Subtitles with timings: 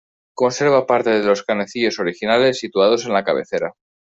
[0.33, 3.75] Conserva parte de los canecillos originales situados en la cabecera.